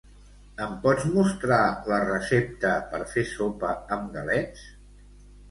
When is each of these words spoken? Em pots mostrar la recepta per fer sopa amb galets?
Em 0.67 0.71
pots 0.85 1.03
mostrar 1.17 1.59
la 1.91 1.99
recepta 2.05 2.73
per 2.95 3.01
fer 3.13 3.27
sopa 3.35 3.77
amb 3.99 4.11
galets? 4.19 4.67